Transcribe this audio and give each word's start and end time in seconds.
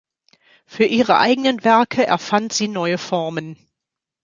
Für 0.65 0.85
ihre 0.85 1.19
eigenen 1.19 1.63
Werke 1.63 2.03
erfand 2.07 2.53
sie 2.53 2.67
neue 2.67 2.97
Formen. 2.97 3.55